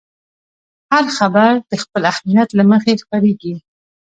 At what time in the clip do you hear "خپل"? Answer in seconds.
1.83-2.01